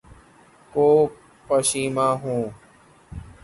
کو 0.73 0.87
پشیماں 1.47 2.13
ہوں 2.23 2.43